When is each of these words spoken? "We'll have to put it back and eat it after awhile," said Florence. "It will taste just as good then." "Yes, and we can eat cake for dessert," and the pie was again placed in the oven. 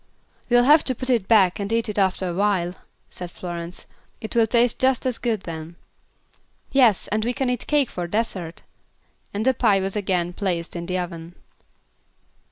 "We'll 0.49 0.63
have 0.63 0.83
to 0.85 0.95
put 0.95 1.11
it 1.11 1.27
back 1.27 1.59
and 1.59 1.71
eat 1.71 1.87
it 1.87 1.99
after 1.99 2.27
awhile," 2.27 2.73
said 3.07 3.29
Florence. 3.29 3.85
"It 4.19 4.35
will 4.35 4.47
taste 4.47 4.79
just 4.79 5.05
as 5.05 5.19
good 5.19 5.41
then." 5.41 5.75
"Yes, 6.71 7.07
and 7.09 7.23
we 7.23 7.33
can 7.33 7.51
eat 7.51 7.67
cake 7.67 7.91
for 7.91 8.07
dessert," 8.07 8.63
and 9.31 9.45
the 9.45 9.53
pie 9.53 9.79
was 9.79 9.95
again 9.95 10.33
placed 10.33 10.75
in 10.75 10.87
the 10.87 10.97
oven. 10.97 11.35